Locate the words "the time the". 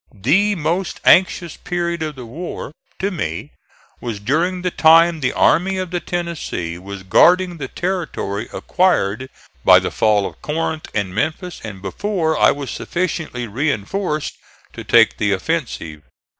4.63-5.31